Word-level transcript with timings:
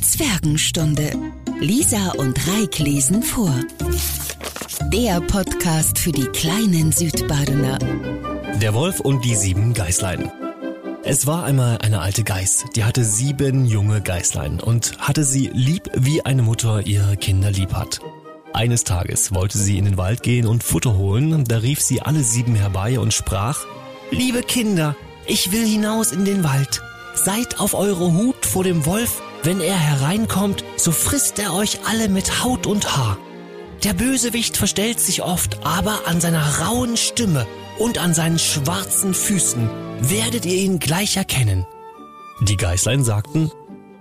Zwergenstunde. 0.00 1.12
Lisa 1.60 2.12
und 2.12 2.38
Reik 2.48 2.78
lesen 2.78 3.22
vor. 3.22 3.54
Der 4.92 5.20
Podcast 5.20 5.98
für 5.98 6.12
die 6.12 6.26
kleinen 6.26 6.92
Südbadener. 6.92 7.78
Der 8.60 8.74
Wolf 8.74 9.00
und 9.00 9.24
die 9.24 9.34
sieben 9.34 9.74
Geißlein. 9.74 10.30
Es 11.02 11.26
war 11.26 11.44
einmal 11.44 11.78
eine 11.78 12.00
alte 12.00 12.24
Geiß, 12.24 12.64
die 12.74 12.84
hatte 12.84 13.04
sieben 13.04 13.66
junge 13.66 14.00
Geißlein 14.00 14.60
und 14.60 14.98
hatte 14.98 15.24
sie 15.24 15.50
lieb, 15.52 15.90
wie 15.94 16.24
eine 16.24 16.42
Mutter 16.42 16.86
ihre 16.86 17.16
Kinder 17.16 17.50
lieb 17.50 17.74
hat. 17.74 18.00
Eines 18.52 18.84
Tages 18.84 19.34
wollte 19.34 19.58
sie 19.58 19.78
in 19.78 19.84
den 19.84 19.96
Wald 19.96 20.22
gehen 20.22 20.46
und 20.46 20.64
Futter 20.64 20.96
holen, 20.96 21.44
da 21.44 21.58
rief 21.58 21.80
sie 21.80 22.00
alle 22.00 22.22
sieben 22.22 22.54
herbei 22.54 22.98
und 22.98 23.12
sprach, 23.12 23.64
Liebe 24.10 24.42
Kinder, 24.42 24.96
ich 25.26 25.52
will 25.52 25.66
hinaus 25.66 26.12
in 26.12 26.24
den 26.24 26.44
Wald. 26.44 26.82
Seid 27.14 27.60
auf 27.60 27.74
eure 27.74 28.12
Hut 28.12 28.46
vor 28.46 28.64
dem 28.64 28.86
Wolf, 28.86 29.22
wenn 29.44 29.60
er 29.60 29.76
hereinkommt, 29.76 30.64
so 30.76 30.90
frisst 30.90 31.38
er 31.38 31.54
euch 31.54 31.80
alle 31.86 32.08
mit 32.08 32.42
Haut 32.42 32.66
und 32.66 32.96
Haar. 32.96 33.18
Der 33.82 33.92
Bösewicht 33.92 34.56
verstellt 34.56 34.98
sich 35.00 35.22
oft, 35.22 35.64
aber 35.64 36.06
an 36.06 36.20
seiner 36.20 36.60
rauen 36.60 36.96
Stimme 36.96 37.46
und 37.78 37.98
an 37.98 38.14
seinen 38.14 38.38
schwarzen 38.38 39.12
Füßen 39.14 39.68
werdet 40.00 40.46
ihr 40.46 40.56
ihn 40.56 40.78
gleich 40.78 41.16
erkennen. 41.16 41.66
Die 42.40 42.56
Geißlein 42.56 43.04
sagten, 43.04 43.50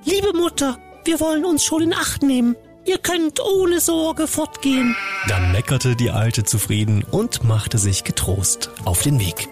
Liebe 0.06 0.34
Mutter, 0.34 0.78
wir 1.06 1.20
wollen 1.20 1.46
uns 1.46 1.64
schon 1.64 1.82
in 1.82 1.94
Acht 1.94 2.24
nehmen. 2.24 2.56
Ihr 2.86 2.98
könnt 2.98 3.40
ohne 3.40 3.80
Sorge 3.80 4.28
fortgehen. 4.28 4.96
Dann 5.28 5.52
meckerte 5.52 5.96
die 5.96 6.12
Alte 6.12 6.44
zufrieden 6.44 7.04
und 7.10 7.44
machte 7.44 7.78
sich 7.78 8.04
getrost 8.04 8.70
auf 8.84 9.02
den 9.02 9.20
Weg. 9.20 9.48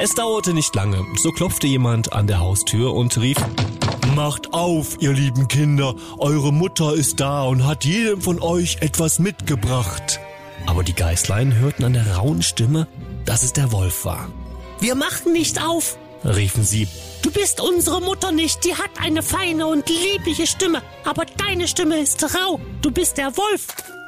Es 0.00 0.14
dauerte 0.14 0.54
nicht 0.54 0.76
lange, 0.76 1.04
so 1.16 1.32
klopfte 1.32 1.66
jemand 1.66 2.12
an 2.12 2.28
der 2.28 2.38
Haustür 2.38 2.94
und 2.94 3.18
rief, 3.18 3.36
Macht 4.14 4.54
auf, 4.54 4.96
ihr 5.00 5.12
lieben 5.12 5.48
Kinder, 5.48 5.92
eure 6.18 6.52
Mutter 6.52 6.94
ist 6.94 7.18
da 7.18 7.42
und 7.42 7.66
hat 7.66 7.84
jedem 7.84 8.22
von 8.22 8.40
euch 8.40 8.78
etwas 8.80 9.18
mitgebracht. 9.18 10.20
Aber 10.66 10.84
die 10.84 10.94
Geißlein 10.94 11.56
hörten 11.56 11.82
an 11.82 11.94
der 11.94 12.16
rauen 12.16 12.42
Stimme, 12.42 12.86
dass 13.24 13.42
es 13.42 13.52
der 13.54 13.72
Wolf 13.72 14.04
war. 14.04 14.30
Wir 14.78 14.94
machen 14.94 15.32
nicht 15.32 15.60
auf, 15.60 15.98
riefen 16.24 16.62
sie. 16.62 16.86
Du 17.22 17.32
bist 17.32 17.60
unsere 17.60 18.00
Mutter 18.00 18.30
nicht, 18.30 18.64
die 18.64 18.76
hat 18.76 18.90
eine 19.02 19.24
feine 19.24 19.66
und 19.66 19.88
liebliche 19.88 20.46
Stimme, 20.46 20.80
aber 21.04 21.24
deine 21.24 21.66
Stimme 21.66 21.98
ist 21.98 22.22
rau, 22.22 22.60
du 22.82 22.92
bist 22.92 23.18
der 23.18 23.36
Wolf. 23.36 23.66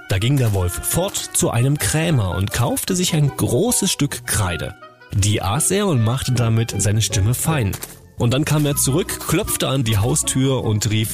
Da 0.09 0.19
ging 0.19 0.37
der 0.37 0.55
Wolf 0.55 0.73
fort 0.87 1.17
zu 1.17 1.51
einem 1.51 1.79
Krämer 1.79 2.37
und 2.37 2.53
kaufte 2.53 2.95
sich 2.95 3.13
ein 3.13 3.37
großes 3.37 3.91
Stück 3.91 4.25
Kreide. 4.27 4.77
Die 5.15 5.43
aß 5.43 5.71
er 5.73 5.87
und 5.87 6.03
machte 6.03 6.33
damit 6.33 6.75
seine 6.79 7.03
Stimme 7.03 7.35
fein. 7.35 7.73
Und 8.19 8.35
dann 8.35 8.45
kam 8.45 8.67
er 8.67 8.77
zurück, 8.77 9.21
klopfte 9.27 9.69
an 9.69 9.83
die 9.83 9.99
Haustür 9.99 10.63
und 10.63 10.91
rief, 10.91 11.13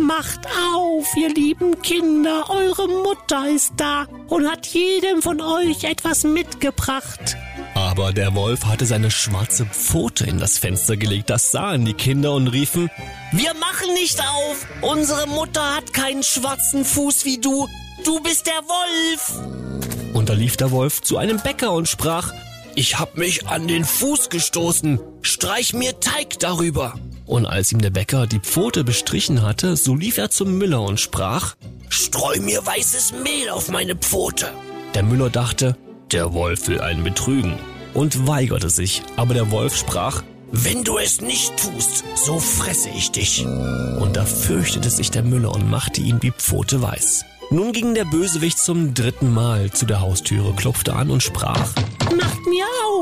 Macht 0.00 0.40
auf, 0.74 1.06
ihr 1.16 1.32
lieben 1.32 1.80
Kinder, 1.82 2.44
eure 2.50 2.88
Mutter 2.88 3.48
ist 3.48 3.74
da 3.76 4.06
und 4.28 4.50
hat 4.50 4.66
jedem 4.66 5.22
von 5.22 5.40
euch 5.40 5.84
etwas 5.84 6.24
mitgebracht. 6.24 7.36
Aber 7.74 8.12
der 8.12 8.34
Wolf 8.34 8.64
hatte 8.64 8.86
seine 8.86 9.10
schwarze 9.10 9.66
Pfote 9.66 10.24
in 10.24 10.38
das 10.38 10.58
Fenster 10.58 10.96
gelegt, 10.96 11.30
das 11.30 11.52
sahen 11.52 11.84
die 11.84 11.94
Kinder 11.94 12.32
und 12.32 12.48
riefen, 12.48 12.90
Wir 13.32 13.52
machen 13.54 13.94
nicht 13.94 14.20
auf, 14.20 14.66
unsere 14.80 15.26
Mutter 15.28 15.76
hat 15.76 15.92
keinen 15.92 16.22
schwarzen 16.22 16.84
Fuß 16.84 17.24
wie 17.24 17.38
du, 17.38 17.68
du 18.04 18.20
bist 18.20 18.46
der 18.46 18.62
Wolf. 18.66 20.12
Und 20.14 20.28
da 20.28 20.32
lief 20.32 20.56
der 20.56 20.70
Wolf 20.70 21.02
zu 21.02 21.18
einem 21.18 21.38
Bäcker 21.40 21.72
und 21.72 21.88
sprach, 21.88 22.32
ich 22.76 22.98
hab 22.98 23.16
mich 23.16 23.46
an 23.46 23.68
den 23.68 23.84
Fuß 23.84 24.30
gestoßen. 24.30 25.00
Streich 25.22 25.74
mir 25.74 26.00
Teig 26.00 26.38
darüber. 26.38 26.94
Und 27.26 27.46
als 27.46 27.72
ihm 27.72 27.80
der 27.80 27.90
Bäcker 27.90 28.26
die 28.26 28.40
Pfote 28.40 28.84
bestrichen 28.84 29.42
hatte, 29.42 29.76
so 29.76 29.94
lief 29.94 30.18
er 30.18 30.30
zum 30.30 30.58
Müller 30.58 30.82
und 30.82 31.00
sprach, 31.00 31.54
Streu 31.88 32.38
mir 32.40 32.64
weißes 32.64 33.14
Mehl 33.22 33.50
auf 33.50 33.70
meine 33.70 33.96
Pfote. 33.96 34.52
Der 34.94 35.02
Müller 35.02 35.30
dachte, 35.30 35.76
der 36.12 36.32
Wolf 36.32 36.68
will 36.68 36.80
einen 36.80 37.04
betrügen 37.04 37.54
und 37.94 38.26
weigerte 38.26 38.70
sich, 38.70 39.02
aber 39.16 39.34
der 39.34 39.50
Wolf 39.50 39.76
sprach, 39.76 40.22
wenn 40.52 40.84
du 40.84 40.98
es 40.98 41.20
nicht 41.20 41.56
tust, 41.56 42.04
so 42.14 42.38
fresse 42.38 42.88
ich 42.90 43.10
dich. 43.10 43.44
Und 43.44 44.16
da 44.16 44.24
fürchtete 44.24 44.90
sich 44.90 45.10
der 45.10 45.24
Müller 45.24 45.52
und 45.52 45.68
machte 45.68 46.00
ihm 46.00 46.20
die 46.20 46.30
Pfote 46.30 46.80
weiß. 46.80 47.24
Nun 47.50 47.72
ging 47.72 47.94
der 47.94 48.04
Bösewicht 48.04 48.58
zum 48.58 48.94
dritten 48.94 49.32
Mal 49.32 49.70
zu 49.72 49.84
der 49.86 50.00
Haustüre, 50.00 50.52
klopfte 50.54 50.94
an 50.94 51.10
und 51.10 51.22
sprach, 51.22 51.72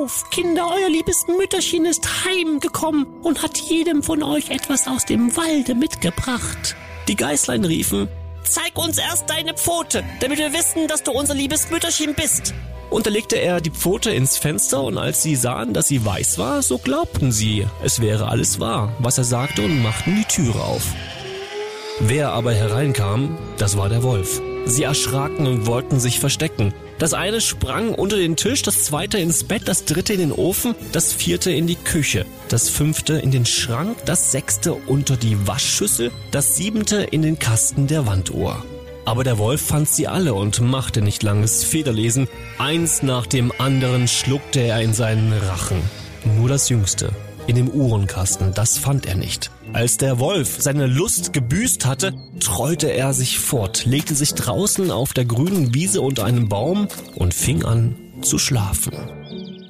auf, 0.02 0.30
Kinder, 0.30 0.68
euer 0.74 0.88
liebes 0.88 1.26
Mütterchen 1.28 1.84
ist 1.84 2.24
heimgekommen 2.24 3.06
und 3.22 3.42
hat 3.42 3.58
jedem 3.58 4.02
von 4.02 4.22
euch 4.22 4.50
etwas 4.50 4.88
aus 4.88 5.04
dem 5.04 5.36
Walde 5.36 5.74
mitgebracht. 5.74 6.76
Die 7.08 7.16
Geißlein 7.16 7.64
riefen, 7.64 8.08
Zeig 8.44 8.76
uns 8.76 8.98
erst 8.98 9.30
deine 9.30 9.54
Pfote, 9.54 10.02
damit 10.20 10.38
wir 10.38 10.52
wissen, 10.52 10.88
dass 10.88 11.04
du 11.04 11.12
unser 11.12 11.34
liebes 11.34 11.70
Mütterchen 11.70 12.14
bist. 12.14 12.52
Und 12.90 13.06
da 13.06 13.10
legte 13.10 13.36
er 13.36 13.60
die 13.60 13.70
Pfote 13.70 14.10
ins 14.10 14.36
Fenster 14.36 14.82
und 14.82 14.98
als 14.98 15.22
sie 15.22 15.36
sahen, 15.36 15.72
dass 15.72 15.86
sie 15.86 16.04
weiß 16.04 16.38
war, 16.38 16.60
so 16.62 16.78
glaubten 16.78 17.30
sie, 17.30 17.66
es 17.84 18.00
wäre 18.00 18.28
alles 18.28 18.58
wahr, 18.58 18.92
was 18.98 19.16
er 19.16 19.24
sagte 19.24 19.62
und 19.62 19.80
machten 19.82 20.16
die 20.16 20.24
Türe 20.24 20.60
auf. 20.60 20.82
Wer 22.00 22.32
aber 22.32 22.52
hereinkam, 22.52 23.38
das 23.58 23.76
war 23.76 23.88
der 23.88 24.02
Wolf. 24.02 24.42
Sie 24.66 24.82
erschraken 24.82 25.46
und 25.46 25.66
wollten 25.66 26.00
sich 26.00 26.18
verstecken. 26.18 26.74
Das 27.02 27.14
eine 27.14 27.40
sprang 27.40 27.96
unter 27.96 28.16
den 28.16 28.36
Tisch, 28.36 28.62
das 28.62 28.84
zweite 28.84 29.18
ins 29.18 29.42
Bett, 29.42 29.62
das 29.66 29.86
dritte 29.86 30.12
in 30.12 30.20
den 30.20 30.30
Ofen, 30.30 30.76
das 30.92 31.12
vierte 31.12 31.50
in 31.50 31.66
die 31.66 31.74
Küche, 31.74 32.26
das 32.48 32.68
fünfte 32.68 33.14
in 33.14 33.32
den 33.32 33.44
Schrank, 33.44 33.96
das 34.04 34.30
sechste 34.30 34.74
unter 34.74 35.16
die 35.16 35.48
Waschschüssel, 35.48 36.12
das 36.30 36.54
siebente 36.54 37.02
in 37.02 37.22
den 37.22 37.40
Kasten 37.40 37.88
der 37.88 38.06
Wanduhr. 38.06 38.64
Aber 39.04 39.24
der 39.24 39.38
Wolf 39.38 39.62
fand 39.62 39.88
sie 39.88 40.06
alle 40.06 40.34
und 40.34 40.60
machte 40.60 41.02
nicht 41.02 41.24
langes 41.24 41.64
Federlesen. 41.64 42.28
Eins 42.58 43.02
nach 43.02 43.26
dem 43.26 43.52
anderen 43.58 44.06
schluckte 44.06 44.60
er 44.60 44.80
in 44.80 44.94
seinen 44.94 45.32
Rachen. 45.32 45.82
Nur 46.36 46.48
das 46.48 46.68
jüngste, 46.68 47.10
in 47.46 47.56
dem 47.56 47.68
Uhrenkasten, 47.68 48.54
das 48.54 48.78
fand 48.78 49.06
er 49.06 49.16
nicht. 49.16 49.50
Als 49.72 49.96
der 49.96 50.18
Wolf 50.18 50.56
seine 50.60 50.86
Lust 50.86 51.32
gebüßt 51.32 51.86
hatte, 51.86 52.12
trollte 52.40 52.92
er 52.92 53.14
sich 53.14 53.38
fort, 53.38 53.84
legte 53.86 54.14
sich 54.14 54.34
draußen 54.34 54.90
auf 54.90 55.12
der 55.12 55.24
grünen 55.24 55.74
Wiese 55.74 56.00
unter 56.00 56.24
einem 56.24 56.48
Baum 56.48 56.88
und 57.14 57.34
fing 57.34 57.64
an 57.64 57.96
zu 58.22 58.38
schlafen. 58.38 58.92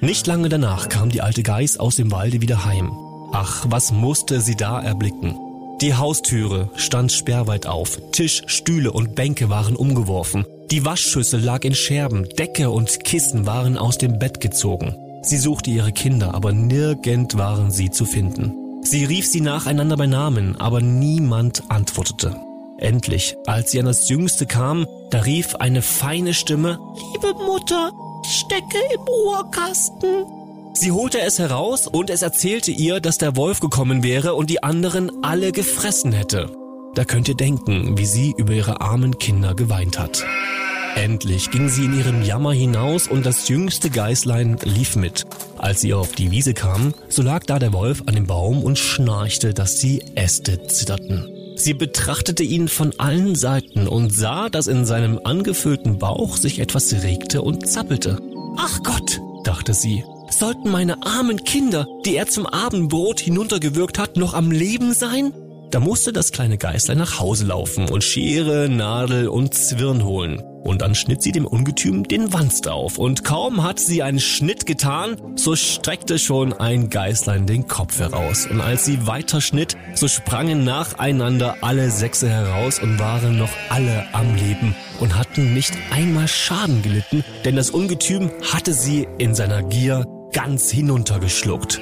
Nicht 0.01 0.27
lange 0.27 0.49
danach 0.49 0.89
kam 0.89 1.09
die 1.09 1.21
alte 1.21 1.43
Geiß 1.43 1.77
aus 1.77 1.95
dem 1.95 2.11
Walde 2.11 2.41
wieder 2.41 2.65
heim. 2.65 2.91
Ach, 3.31 3.65
was 3.69 3.91
musste 3.91 4.41
sie 4.41 4.55
da 4.55 4.81
erblicken? 4.81 5.35
Die 5.81 5.95
Haustüre 5.95 6.69
stand 6.75 7.11
sperrweit 7.11 7.65
auf, 7.65 7.99
Tisch, 8.11 8.43
Stühle 8.45 8.91
und 8.91 9.15
Bänke 9.15 9.49
waren 9.49 9.75
umgeworfen, 9.75 10.45
die 10.71 10.85
Waschschüssel 10.85 11.41
lag 11.41 11.63
in 11.63 11.75
Scherben, 11.75 12.27
Decke 12.37 12.69
und 12.69 13.03
Kissen 13.03 13.45
waren 13.45 13.77
aus 13.77 13.97
dem 13.97 14.17
Bett 14.17 14.39
gezogen. 14.39 14.95
Sie 15.23 15.37
suchte 15.37 15.69
ihre 15.69 15.93
Kinder, 15.93 16.35
aber 16.35 16.51
nirgend 16.51 17.37
waren 17.37 17.71
sie 17.71 17.89
zu 17.89 18.05
finden. 18.05 18.53
Sie 18.83 19.05
rief 19.05 19.25
sie 19.25 19.39
nacheinander 19.39 19.95
bei 19.95 20.05
Namen, 20.05 20.59
aber 20.59 20.81
niemand 20.81 21.63
antwortete. 21.69 22.35
Endlich, 22.77 23.37
als 23.47 23.71
sie 23.71 23.79
an 23.79 23.85
das 23.85 24.09
Jüngste 24.09 24.45
kam, 24.45 24.85
da 25.09 25.19
rief 25.21 25.55
eine 25.55 25.81
feine 25.81 26.33
Stimme, 26.33 26.77
Liebe 27.13 27.33
Mutter, 27.45 27.91
ich 28.25 28.31
stecke 28.31 28.77
im 28.93 29.01
Uhrkasten. 29.27 30.25
Sie 30.73 30.91
holte 30.91 31.21
es 31.21 31.39
heraus 31.39 31.87
und 31.87 32.09
es 32.09 32.21
erzählte 32.21 32.71
ihr, 32.71 32.99
dass 32.99 33.17
der 33.17 33.37
Wolf 33.37 33.61
gekommen 33.61 34.03
wäre 34.03 34.33
und 34.33 34.49
die 34.49 34.61
anderen 34.61 35.23
alle 35.23 35.53
gefressen 35.53 36.11
hätte. 36.11 36.51
Da 36.95 37.05
könnt 37.05 37.29
ihr 37.29 37.35
denken, 37.35 37.97
wie 37.97 38.05
sie 38.05 38.33
über 38.37 38.51
ihre 38.53 38.81
armen 38.81 39.17
Kinder 39.17 39.55
geweint 39.55 39.97
hat. 39.97 40.25
Endlich 40.95 41.49
ging 41.49 41.69
sie 41.69 41.85
in 41.85 41.97
ihrem 41.97 42.23
Jammer 42.23 42.53
hinaus 42.53 43.07
und 43.07 43.25
das 43.25 43.47
jüngste 43.47 43.89
Geißlein 43.89 44.57
lief 44.63 44.95
mit. 44.95 45.25
Als 45.57 45.81
sie 45.81 45.93
auf 45.93 46.11
die 46.13 46.31
Wiese 46.31 46.53
kam, 46.53 46.93
so 47.09 47.21
lag 47.21 47.43
da 47.45 47.57
der 47.57 47.73
Wolf 47.73 48.03
an 48.05 48.15
dem 48.15 48.27
Baum 48.27 48.63
und 48.63 48.77
schnarchte, 48.77 49.53
dass 49.53 49.77
die 49.77 50.03
Äste 50.15 50.67
zitterten. 50.67 51.27
Sie 51.55 51.73
betrachtete 51.73 52.43
ihn 52.43 52.67
von 52.67 52.93
allen 52.99 53.35
Seiten 53.35 53.87
und 53.87 54.11
sah, 54.11 54.49
dass 54.49 54.67
in 54.67 54.85
seinem 54.85 55.19
angefüllten 55.23 55.99
Bauch 55.99 56.37
sich 56.37 56.59
etwas 56.59 56.93
regte 57.03 57.41
und 57.41 57.67
zappelte. 57.67 58.19
Ach 58.57 58.81
Gott, 58.83 59.19
dachte 59.43 59.73
sie, 59.73 60.03
sollten 60.29 60.69
meine 60.69 61.05
armen 61.05 61.43
Kinder, 61.43 61.87
die 62.05 62.15
er 62.15 62.27
zum 62.27 62.45
Abendbrot 62.45 63.19
hinuntergewürgt 63.19 63.99
hat, 63.99 64.17
noch 64.17 64.33
am 64.33 64.51
Leben 64.51 64.93
sein? 64.93 65.33
Da 65.71 65.79
musste 65.79 66.13
das 66.13 66.31
kleine 66.31 66.57
Geißlein 66.57 66.97
nach 66.99 67.19
Hause 67.19 67.45
laufen 67.45 67.89
und 67.89 68.03
Schere, 68.03 68.69
Nadel 68.69 69.27
und 69.27 69.53
Zwirn 69.53 70.03
holen. 70.03 70.41
Und 70.63 70.81
dann 70.81 70.95
schnitt 70.95 71.21
sie 71.21 71.33
dem 71.33 71.45
Ungetüm 71.45 72.07
den 72.07 72.31
Wanst 72.31 72.69
auf. 72.69 72.97
Und 72.97 73.23
kaum 73.23 73.63
hat 73.63 73.79
sie 73.79 74.01
einen 74.01 74.19
Schnitt 74.19 74.65
getan, 74.65 75.17
so 75.35 75.55
streckte 75.55 76.17
schon 76.17 76.53
ein 76.53 76.89
Geißlein 76.89 77.45
den 77.45 77.67
Kopf 77.67 77.99
heraus. 77.99 78.47
Und 78.49 78.61
als 78.61 78.85
sie 78.85 79.05
weiter 79.05 79.41
schnitt, 79.41 79.75
so 79.93 80.07
sprangen 80.07 80.63
nacheinander 80.63 81.57
alle 81.61 81.91
Sechse 81.91 82.29
heraus 82.29 82.79
und 82.79 82.97
waren 82.97 83.37
noch 83.37 83.51
alle 83.69 84.05
am 84.13 84.35
Leben 84.35 84.75
und 84.99 85.17
hatten 85.17 85.53
nicht 85.53 85.73
einmal 85.91 86.27
Schaden 86.27 86.81
gelitten, 86.81 87.25
denn 87.43 87.55
das 87.57 87.69
Ungetüm 87.69 88.31
hatte 88.53 88.73
sie 88.73 89.07
in 89.17 89.35
seiner 89.35 89.63
Gier 89.63 90.05
ganz 90.31 90.71
hinuntergeschluckt. 90.71 91.81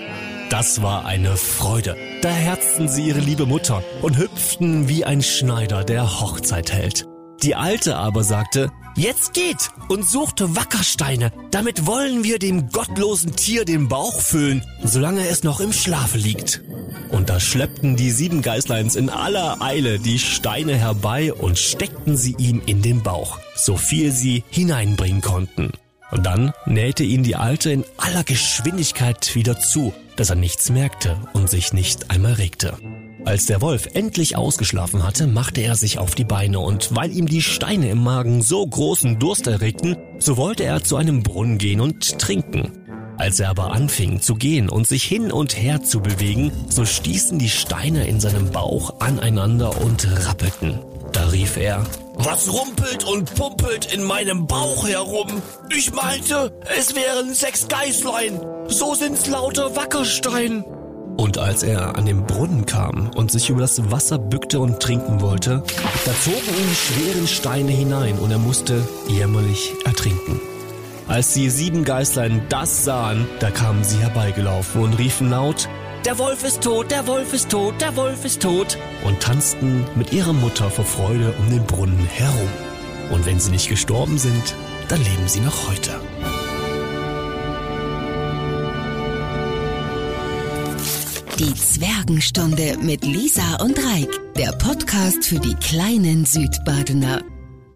das 0.49 0.81
war 0.81 1.05
eine 1.05 1.37
Freude. 1.37 1.95
Da 2.21 2.29
herzten 2.29 2.89
sie 2.89 3.07
ihre 3.07 3.19
liebe 3.19 3.45
Mutter 3.45 3.83
und 4.01 4.17
hüpften 4.17 4.89
wie 4.89 5.05
ein 5.05 5.21
Schneider, 5.21 5.83
der 5.85 6.19
Hochzeit 6.19 6.73
hält. 6.73 7.10
Die 7.43 7.55
Alte 7.55 7.97
aber 7.97 8.23
sagte, 8.23 8.71
Jetzt 8.95 9.33
geht 9.33 9.69
und 9.87 10.07
suchte 10.07 10.55
Wackersteine, 10.55 11.31
damit 11.49 11.87
wollen 11.87 12.25
wir 12.25 12.39
dem 12.39 12.69
gottlosen 12.69 13.35
Tier 13.35 13.63
den 13.63 13.87
Bauch 13.87 14.19
füllen, 14.19 14.65
solange 14.83 15.27
es 15.27 15.43
noch 15.43 15.61
im 15.61 15.71
Schlafe 15.71 16.17
liegt. 16.17 16.61
Und 17.09 17.29
da 17.29 17.39
schleppten 17.39 17.95
die 17.95 18.11
sieben 18.11 18.41
Geißleins 18.41 18.95
in 18.95 19.09
aller 19.09 19.61
Eile 19.61 19.97
die 19.97 20.19
Steine 20.19 20.75
herbei 20.75 21.33
und 21.33 21.57
steckten 21.57 22.17
sie 22.17 22.35
ihm 22.37 22.61
in 22.65 22.81
den 22.81 23.01
Bauch, 23.01 23.39
so 23.55 23.77
viel 23.77 24.11
sie 24.11 24.43
hineinbringen 24.49 25.21
konnten. 25.21 25.71
Und 26.11 26.25
dann 26.25 26.51
nähte 26.65 27.05
ihn 27.05 27.23
die 27.23 27.37
Alte 27.37 27.71
in 27.71 27.85
aller 27.97 28.25
Geschwindigkeit 28.25 29.33
wieder 29.35 29.57
zu, 29.57 29.93
dass 30.17 30.29
er 30.29 30.35
nichts 30.35 30.69
merkte 30.69 31.17
und 31.33 31.49
sich 31.49 31.71
nicht 31.71 32.11
einmal 32.11 32.33
regte. 32.33 32.77
Als 33.23 33.45
der 33.45 33.61
Wolf 33.61 33.89
endlich 33.93 34.35
ausgeschlafen 34.35 35.05
hatte, 35.05 35.27
machte 35.27 35.61
er 35.61 35.75
sich 35.75 35.99
auf 35.99 36.15
die 36.15 36.23
Beine 36.23 36.59
und 36.59 36.95
weil 36.95 37.11
ihm 37.11 37.27
die 37.27 37.41
Steine 37.41 37.89
im 37.89 38.03
Magen 38.03 38.41
so 38.41 38.65
großen 38.65 39.19
Durst 39.19 39.47
erregten, 39.47 39.95
so 40.17 40.37
wollte 40.37 40.63
er 40.63 40.83
zu 40.83 40.95
einem 40.95 41.21
Brunnen 41.21 41.57
gehen 41.59 41.81
und 41.81 42.17
trinken. 42.19 42.71
Als 43.17 43.39
er 43.39 43.49
aber 43.49 43.71
anfing 43.73 44.21
zu 44.21 44.33
gehen 44.33 44.69
und 44.69 44.87
sich 44.87 45.03
hin 45.03 45.31
und 45.31 45.55
her 45.55 45.83
zu 45.83 46.01
bewegen, 46.01 46.51
so 46.67 46.85
stießen 46.85 47.37
die 47.37 47.49
Steine 47.49 48.07
in 48.07 48.19
seinem 48.19 48.49
Bauch 48.49 48.99
aneinander 48.99 49.79
und 49.81 50.07
rappelten. 50.25 50.79
Da 51.11 51.27
rief 51.27 51.57
er, 51.57 51.85
was 52.15 52.51
rumpelt 52.51 53.03
und 53.03 53.35
pumpelt 53.35 53.93
in 53.93 54.03
meinem 54.03 54.47
Bauch 54.47 54.87
herum? 54.87 55.27
Ich 55.69 55.93
meinte, 55.93 56.51
es 56.77 56.95
wären 56.95 57.33
sechs 57.35 57.67
Geißlein. 57.67 58.39
So 58.67 58.95
sind's 58.95 59.27
lauter 59.27 59.75
Wackerstein. 59.75 60.63
Und 61.21 61.37
als 61.37 61.61
er 61.61 61.99
an 61.99 62.07
den 62.07 62.25
Brunnen 62.25 62.65
kam 62.65 63.11
und 63.15 63.29
sich 63.29 63.51
über 63.51 63.61
das 63.61 63.91
Wasser 63.91 64.17
bückte 64.17 64.59
und 64.59 64.79
trinken 64.79 65.21
wollte, 65.21 65.61
da 66.03 66.11
zogen 66.19 66.37
ihn 66.37 66.67
die 66.67 66.75
schweren 66.75 67.27
Steine 67.27 67.71
hinein 67.71 68.17
und 68.17 68.31
er 68.31 68.39
musste 68.39 68.81
jämmerlich 69.07 69.71
ertrinken. 69.85 70.41
Als 71.07 71.35
die 71.35 71.51
sieben 71.51 71.83
Geißlein 71.83 72.47
das 72.49 72.85
sahen, 72.85 73.27
da 73.39 73.51
kamen 73.51 73.83
sie 73.83 73.99
herbeigelaufen 73.99 74.81
und 74.81 74.97
riefen 74.97 75.29
laut, 75.29 75.69
der 76.05 76.17
Wolf 76.17 76.43
ist 76.43 76.61
tot, 76.63 76.89
der 76.89 77.05
Wolf 77.05 77.33
ist 77.33 77.51
tot, 77.51 77.75
der 77.79 77.95
Wolf 77.95 78.25
ist 78.25 78.41
tot 78.41 78.79
und 79.05 79.19
tanzten 79.19 79.85
mit 79.93 80.13
ihrer 80.13 80.33
Mutter 80.33 80.71
vor 80.71 80.85
Freude 80.85 81.35
um 81.37 81.51
den 81.51 81.63
Brunnen 81.65 81.99
herum. 81.99 82.49
Und 83.11 83.27
wenn 83.27 83.39
sie 83.39 83.51
nicht 83.51 83.69
gestorben 83.69 84.17
sind, 84.17 84.55
dann 84.87 84.97
leben 84.97 85.27
sie 85.27 85.41
noch 85.41 85.69
heute. 85.69 85.91
Die 91.41 91.55
Zwergenstunde 91.55 92.77
mit 92.83 93.03
Lisa 93.03 93.55
und 93.63 93.75
Reik, 93.83 94.09
der 94.37 94.51
Podcast 94.51 95.25
für 95.25 95.39
die 95.39 95.55
kleinen 95.55 96.23
Südbadener. 96.23 97.23